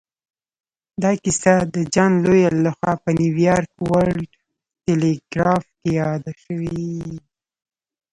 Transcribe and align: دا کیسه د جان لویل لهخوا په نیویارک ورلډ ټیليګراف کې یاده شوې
دا 1.01 1.11
کیسه 1.23 1.53
د 1.73 1.75
جان 1.93 2.11
لویل 2.23 2.55
لهخوا 2.65 2.93
په 3.03 3.09
نیویارک 3.19 3.71
ورلډ 3.89 4.29
ټیليګراف 4.85 5.65
کې 5.79 5.89
یاده 5.99 6.33
شوې 6.43 6.87